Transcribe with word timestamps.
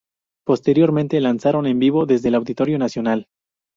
Posteriormente, 0.47 1.21
lanzaron 1.21 1.67
En 1.67 1.77
vivo 1.77 2.07
desde 2.07 2.29
el 2.29 2.33
Auditorio 2.33 2.79
Nacional. 2.79 3.27